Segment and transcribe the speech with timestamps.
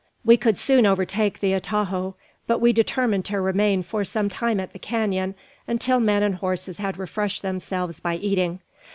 [0.25, 2.15] We could soon overtake the atajo;
[2.47, 5.35] but we determined to remain for some time at the canon,
[5.67, 8.61] until men and horses had refreshed themselves by eating.